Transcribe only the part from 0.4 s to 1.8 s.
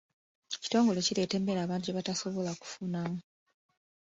Ekitongole kireeta emmere